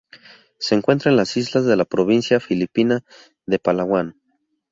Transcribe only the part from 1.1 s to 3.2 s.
en las islas de la provincia filipina